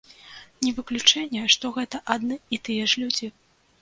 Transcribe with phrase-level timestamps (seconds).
[0.67, 3.35] Не выключэнне, што гэта адны і тыя ж людзі.